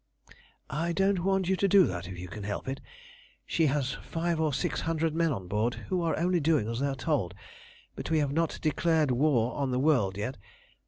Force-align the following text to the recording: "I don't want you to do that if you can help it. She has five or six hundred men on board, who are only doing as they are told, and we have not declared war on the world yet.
"I 0.71 0.93
don't 0.93 1.19
want 1.23 1.47
you 1.47 1.55
to 1.57 1.67
do 1.67 1.85
that 1.85 2.07
if 2.07 2.17
you 2.17 2.27
can 2.27 2.41
help 2.41 2.67
it. 2.67 2.81
She 3.45 3.67
has 3.67 3.93
five 4.01 4.41
or 4.41 4.51
six 4.51 4.81
hundred 4.81 5.13
men 5.13 5.31
on 5.31 5.47
board, 5.47 5.75
who 5.89 6.01
are 6.01 6.17
only 6.17 6.39
doing 6.39 6.67
as 6.67 6.79
they 6.79 6.87
are 6.87 6.95
told, 6.95 7.35
and 7.95 8.09
we 8.09 8.17
have 8.17 8.31
not 8.33 8.57
declared 8.63 9.11
war 9.11 9.53
on 9.55 9.69
the 9.69 9.77
world 9.77 10.17
yet. 10.17 10.39